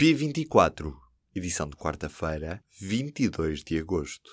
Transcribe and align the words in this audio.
P24, 0.00 0.94
edição 1.34 1.68
de 1.68 1.74
quarta-feira, 1.74 2.62
22 2.80 3.64
de 3.64 3.80
agosto. 3.80 4.30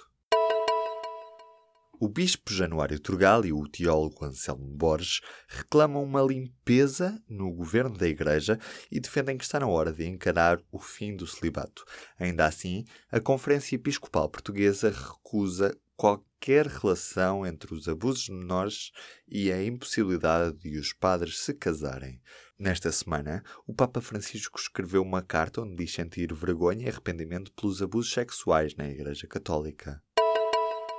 O 1.99 2.07
bispo 2.07 2.53
Januário 2.53 2.99
Turgal 2.99 3.43
e 3.43 3.51
o 3.51 3.67
teólogo 3.67 4.25
Anselmo 4.25 4.67
Borges 4.67 5.21
reclamam 5.47 6.03
uma 6.03 6.21
limpeza 6.21 7.19
no 7.27 7.51
governo 7.51 7.97
da 7.97 8.07
Igreja 8.07 8.59
e 8.91 8.99
defendem 8.99 9.39
que 9.39 9.43
está 9.43 9.59
na 9.59 9.65
hora 9.65 9.91
de 9.91 10.05
encarar 10.05 10.61
o 10.71 10.77
fim 10.77 11.15
do 11.15 11.25
celibato. 11.25 11.83
Ainda 12.19 12.45
assim, 12.45 12.85
a 13.11 13.19
Conferência 13.19 13.75
Episcopal 13.75 14.29
Portuguesa 14.29 14.91
recusa 14.91 15.75
qualquer 15.95 16.67
relação 16.67 17.45
entre 17.45 17.73
os 17.73 17.87
abusos 17.87 18.29
menores 18.29 18.91
e 19.27 19.51
a 19.51 19.63
impossibilidade 19.63 20.57
de 20.59 20.77
os 20.77 20.93
padres 20.93 21.39
se 21.39 21.53
casarem. 21.53 22.21
Nesta 22.57 22.91
semana, 22.91 23.43
o 23.67 23.73
Papa 23.73 23.99
Francisco 23.99 24.59
escreveu 24.59 25.01
uma 25.01 25.21
carta 25.21 25.61
onde 25.61 25.75
diz 25.75 25.93
sentir 25.93 26.33
vergonha 26.33 26.85
e 26.85 26.89
arrependimento 26.89 27.51
pelos 27.53 27.81
abusos 27.81 28.13
sexuais 28.13 28.75
na 28.75 28.87
Igreja 28.87 29.27
Católica. 29.27 30.01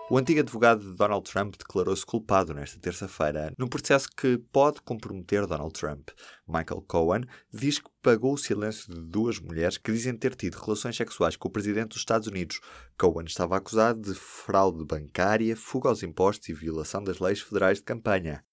O 0.09 0.17
antigo 0.17 0.39
advogado 0.39 0.89
de 0.89 0.95
Donald 0.95 1.29
Trump 1.29 1.57
declarou-se 1.59 2.07
culpado 2.07 2.55
nesta 2.55 2.79
terça-feira 2.79 3.53
num 3.59 3.67
processo 3.67 4.09
que 4.09 4.39
pode 4.53 4.81
comprometer 4.83 5.45
Donald 5.49 5.73
Trump. 5.73 6.11
Michael 6.47 6.85
Cohen 6.87 7.25
diz 7.53 7.81
que 7.81 7.91
pagou 8.01 8.35
o 8.35 8.39
silêncio 8.39 8.95
de 8.95 9.01
duas 9.01 9.41
mulheres 9.41 9.79
que 9.79 9.91
dizem 9.91 10.17
ter 10.17 10.37
tido 10.37 10.55
relações 10.59 10.97
sexuais 10.97 11.35
com 11.35 11.49
o 11.49 11.51
presidente 11.51 11.89
dos 11.89 11.99
Estados 11.99 12.29
Unidos. 12.29 12.61
Cohen 12.97 13.27
estava 13.27 13.57
acusado 13.57 14.01
de 14.01 14.15
fraude 14.15 14.85
bancária, 14.85 15.57
fuga 15.57 15.89
aos 15.89 16.05
impostos 16.05 16.51
e 16.51 16.55
violação 16.55 17.03
das 17.03 17.19
leis 17.19 17.41
federais 17.41 17.79
de 17.79 17.85
campanha. 17.85 18.45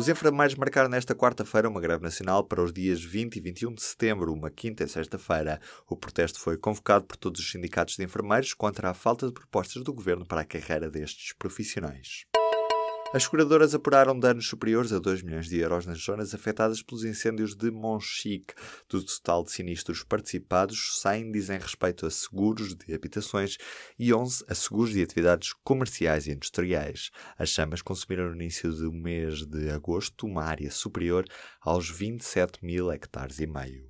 Os 0.00 0.08
enfermeiros 0.08 0.54
marcaram 0.54 0.88
nesta 0.88 1.14
quarta-feira 1.14 1.68
uma 1.68 1.78
greve 1.78 2.02
nacional 2.02 2.42
para 2.42 2.62
os 2.62 2.72
dias 2.72 3.04
20 3.04 3.36
e 3.36 3.40
21 3.42 3.74
de 3.74 3.82
setembro, 3.82 4.32
uma 4.32 4.50
quinta 4.50 4.82
e 4.82 4.88
sexta-feira. 4.88 5.60
O 5.86 5.94
protesto 5.94 6.40
foi 6.40 6.56
convocado 6.56 7.04
por 7.04 7.18
todos 7.18 7.38
os 7.38 7.50
sindicatos 7.50 7.96
de 7.96 8.04
enfermeiros 8.04 8.54
contra 8.54 8.88
a 8.88 8.94
falta 8.94 9.26
de 9.26 9.34
propostas 9.34 9.82
do 9.82 9.92
governo 9.92 10.24
para 10.24 10.40
a 10.40 10.44
carreira 10.46 10.88
destes 10.90 11.34
profissionais. 11.34 12.24
As 13.12 13.24
seguradoras 13.24 13.74
apuraram 13.74 14.16
danos 14.16 14.46
superiores 14.46 14.92
a 14.92 15.00
2 15.00 15.22
milhões 15.22 15.48
de 15.48 15.58
euros 15.58 15.84
nas 15.84 15.98
zonas 15.98 16.32
afetadas 16.32 16.80
pelos 16.80 17.02
incêndios 17.02 17.56
de 17.56 17.68
Monchique. 17.68 18.54
Do 18.88 19.02
total 19.02 19.42
de 19.42 19.50
sinistros 19.50 20.04
participados, 20.04 21.00
100 21.00 21.32
dizem 21.32 21.58
respeito 21.58 22.06
a 22.06 22.10
seguros 22.10 22.72
de 22.72 22.94
habitações 22.94 23.56
e 23.98 24.14
11 24.14 24.44
a 24.46 24.54
seguros 24.54 24.90
de 24.90 25.02
atividades 25.02 25.52
comerciais 25.64 26.28
e 26.28 26.30
industriais. 26.30 27.10
As 27.36 27.48
chamas 27.48 27.82
consumiram 27.82 28.28
no 28.28 28.36
início 28.36 28.72
do 28.72 28.92
mês 28.92 29.44
de 29.44 29.70
agosto 29.70 30.24
uma 30.24 30.44
área 30.44 30.70
superior 30.70 31.24
aos 31.60 31.90
27 31.90 32.64
mil 32.64 32.92
hectares 32.92 33.40
e 33.40 33.46
meio. 33.46 33.89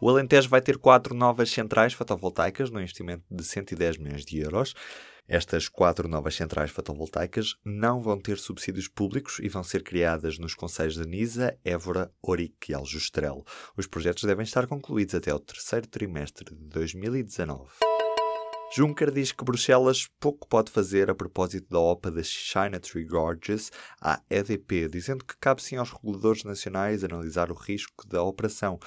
O 0.00 0.08
Alentejo 0.08 0.48
vai 0.48 0.60
ter 0.60 0.78
quatro 0.78 1.12
novas 1.12 1.50
centrais 1.50 1.92
fotovoltaicas 1.92 2.70
no 2.70 2.80
investimento 2.80 3.24
de 3.28 3.42
110 3.42 3.98
milhões 3.98 4.24
de 4.24 4.38
euros. 4.38 4.72
Estas 5.26 5.68
quatro 5.68 6.08
novas 6.08 6.36
centrais 6.36 6.70
fotovoltaicas 6.70 7.56
não 7.64 8.00
vão 8.00 8.16
ter 8.16 8.38
subsídios 8.38 8.86
públicos 8.86 9.40
e 9.42 9.48
vão 9.48 9.64
ser 9.64 9.82
criadas 9.82 10.38
nos 10.38 10.54
conselhos 10.54 10.94
de 10.94 11.04
Nisa, 11.04 11.58
Évora, 11.64 12.12
Orique 12.22 12.70
e 12.70 12.74
Aljustrel. 12.74 13.44
Os 13.76 13.88
projetos 13.88 14.22
devem 14.22 14.44
estar 14.44 14.68
concluídos 14.68 15.16
até 15.16 15.34
o 15.34 15.40
terceiro 15.40 15.88
trimestre 15.88 16.54
de 16.54 16.64
2019. 16.68 17.68
Juncker 18.70 19.10
diz 19.10 19.32
que 19.32 19.44
Bruxelas 19.44 20.08
pouco 20.20 20.46
pode 20.46 20.70
fazer 20.70 21.10
a 21.10 21.14
propósito 21.14 21.66
da 21.70 21.78
OPA 21.78 22.10
da 22.10 22.22
China 22.22 22.78
Tree 22.78 23.04
Gorges 23.04 23.72
à 23.98 24.20
EDP, 24.28 24.88
dizendo 24.88 25.24
que 25.24 25.34
cabe 25.40 25.62
sim 25.62 25.76
aos 25.76 25.90
reguladores 25.90 26.44
nacionais 26.44 27.02
analisar 27.02 27.50
o 27.50 27.54
risco 27.54 28.06
da 28.06 28.22
operação. 28.22 28.78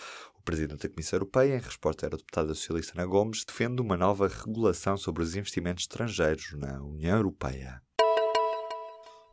O 0.41 0.43
presidente 0.43 0.87
da 0.87 0.89
Comissão 0.89 1.17
Europeia, 1.17 1.55
em 1.55 1.59
resposta 1.59 2.07
à 2.07 2.09
deputada 2.09 2.55
socialista 2.55 2.93
Ana 2.95 3.05
Gomes, 3.05 3.45
defende 3.45 3.79
uma 3.79 3.95
nova 3.95 4.27
regulação 4.27 4.97
sobre 4.97 5.21
os 5.21 5.35
investimentos 5.35 5.83
estrangeiros 5.83 6.53
na 6.53 6.81
União 6.81 7.15
Europeia. 7.15 7.79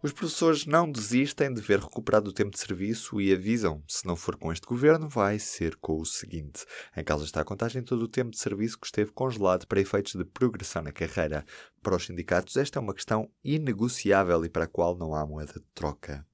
Os 0.02 0.12
professores 0.12 0.66
não 0.66 0.92
desistem 0.92 1.50
de 1.50 1.62
ver 1.62 1.80
recuperado 1.80 2.28
o 2.28 2.32
tempo 2.32 2.50
de 2.50 2.58
serviço 2.58 3.18
e 3.22 3.32
avisam: 3.32 3.82
se 3.88 4.06
não 4.06 4.16
for 4.16 4.36
com 4.36 4.52
este 4.52 4.66
governo, 4.66 5.08
vai 5.08 5.38
ser 5.38 5.76
com 5.76 5.98
o 5.98 6.04
seguinte. 6.04 6.66
Em 6.94 7.02
causa 7.02 7.24
está 7.24 7.40
a 7.40 7.44
contagem 7.44 7.82
todo 7.82 8.02
o 8.02 8.08
tempo 8.08 8.32
de 8.32 8.38
serviço 8.38 8.78
que 8.78 8.86
esteve 8.86 9.10
congelado 9.10 9.66
para 9.66 9.80
efeitos 9.80 10.14
de 10.14 10.26
progressão 10.26 10.82
na 10.82 10.92
carreira. 10.92 11.42
Para 11.82 11.96
os 11.96 12.04
sindicatos, 12.04 12.54
esta 12.58 12.78
é 12.78 12.82
uma 12.82 12.94
questão 12.94 13.30
inegociável 13.42 14.44
e 14.44 14.50
para 14.50 14.64
a 14.64 14.68
qual 14.68 14.94
não 14.94 15.14
há 15.14 15.26
moeda 15.26 15.54
de 15.54 15.66
troca. 15.74 16.27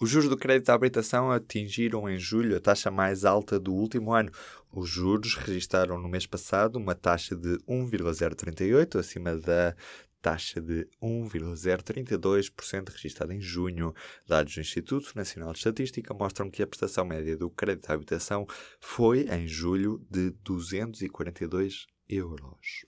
Os 0.00 0.08
juros 0.08 0.30
do 0.30 0.36
crédito 0.36 0.70
à 0.70 0.74
habitação 0.74 1.30
atingiram 1.30 2.08
em 2.08 2.18
julho 2.18 2.56
a 2.56 2.60
taxa 2.60 2.90
mais 2.90 3.26
alta 3.26 3.60
do 3.60 3.74
último 3.74 4.14
ano. 4.14 4.32
Os 4.72 4.88
juros 4.88 5.34
registraram 5.34 5.98
no 5.98 6.08
mês 6.08 6.26
passado 6.26 6.76
uma 6.76 6.94
taxa 6.94 7.36
de 7.36 7.58
1,038, 7.68 8.98
acima 8.98 9.36
da 9.36 9.76
taxa 10.22 10.58
de 10.58 10.88
1,032% 11.02 12.88
registrada 12.88 13.34
em 13.34 13.42
junho. 13.42 13.94
Dados 14.26 14.54
do 14.54 14.62
Instituto 14.62 15.12
Nacional 15.14 15.52
de 15.52 15.58
Estatística 15.58 16.14
mostram 16.14 16.48
que 16.50 16.62
a 16.62 16.66
prestação 16.66 17.04
média 17.04 17.36
do 17.36 17.50
crédito 17.50 17.90
à 17.90 17.92
habitação 17.92 18.46
foi, 18.80 19.26
em 19.28 19.46
julho, 19.46 20.02
de 20.10 20.30
242 20.42 21.86
euros. 22.08 22.86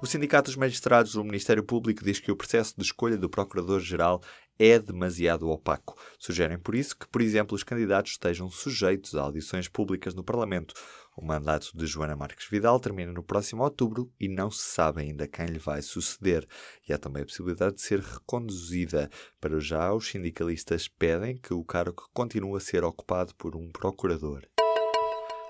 O 0.00 0.06
Sindicato 0.06 0.48
dos 0.48 0.56
Magistrados 0.56 1.12
do 1.14 1.24
Ministério 1.24 1.64
Público 1.64 2.04
diz 2.04 2.20
que 2.20 2.30
o 2.30 2.36
processo 2.36 2.72
de 2.76 2.84
escolha 2.84 3.16
do 3.16 3.28
Procurador-Geral 3.28 4.22
é 4.56 4.78
demasiado 4.78 5.48
opaco. 5.50 5.98
Sugerem 6.20 6.56
por 6.56 6.76
isso 6.76 6.96
que, 6.96 7.08
por 7.08 7.20
exemplo, 7.20 7.56
os 7.56 7.64
candidatos 7.64 8.12
estejam 8.12 8.48
sujeitos 8.48 9.16
a 9.16 9.22
audições 9.22 9.66
públicas 9.66 10.14
no 10.14 10.22
Parlamento. 10.22 10.72
O 11.16 11.24
mandato 11.24 11.72
de 11.74 11.84
Joana 11.84 12.14
Marques 12.14 12.48
Vidal 12.48 12.78
termina 12.78 13.12
no 13.12 13.24
próximo 13.24 13.64
outubro 13.64 14.08
e 14.20 14.28
não 14.28 14.52
se 14.52 14.62
sabe 14.62 15.02
ainda 15.02 15.26
quem 15.26 15.46
lhe 15.46 15.58
vai 15.58 15.82
suceder. 15.82 16.46
E 16.88 16.92
há 16.92 16.98
também 16.98 17.24
a 17.24 17.26
possibilidade 17.26 17.74
de 17.74 17.82
ser 17.82 17.98
reconduzida. 17.98 19.10
Para 19.40 19.58
já, 19.58 19.92
os 19.92 20.06
sindicalistas 20.06 20.86
pedem 20.86 21.36
que 21.36 21.52
o 21.52 21.64
cargo 21.64 22.08
continue 22.14 22.56
a 22.56 22.60
ser 22.60 22.84
ocupado 22.84 23.34
por 23.34 23.56
um 23.56 23.68
procurador. 23.68 24.46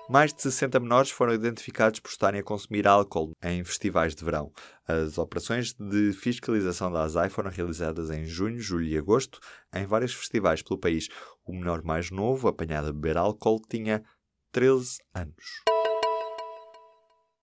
Mais 0.09 0.33
de 0.33 0.41
60 0.41 0.79
menores 0.79 1.11
foram 1.11 1.35
identificados 1.35 1.99
por 1.99 2.09
estarem 2.09 2.41
a 2.41 2.43
consumir 2.43 2.87
álcool 2.87 3.31
em 3.43 3.63
festivais 3.63 4.15
de 4.15 4.25
verão. 4.25 4.51
As 4.87 5.19
operações 5.19 5.71
de 5.73 6.13
fiscalização 6.13 6.91
da 6.91 7.03
ASAI 7.03 7.29
foram 7.29 7.51
realizadas 7.51 8.09
em 8.09 8.25
junho, 8.25 8.59
julho 8.59 8.87
e 8.87 8.97
agosto 8.97 9.39
em 9.71 9.85
vários 9.85 10.11
festivais 10.15 10.63
pelo 10.63 10.79
país. 10.79 11.09
O 11.45 11.53
menor 11.53 11.83
mais 11.83 12.09
novo, 12.09 12.47
apanhado 12.47 12.87
a 12.87 12.91
beber 12.91 13.17
álcool, 13.17 13.61
tinha 13.69 14.03
13 14.51 14.97
anos. 15.13 15.78